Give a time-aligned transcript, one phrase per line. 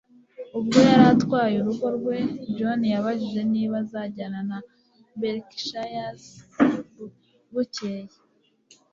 [0.57, 2.17] Ubwo yari atwaye urugo rwe
[2.55, 4.57] John yabajije niba azajyana na
[5.19, 6.23] Berkshires
[7.53, 8.05] bukeye.